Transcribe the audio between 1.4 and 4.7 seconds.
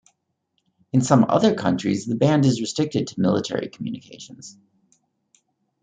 countries, the band is restricted to military communications.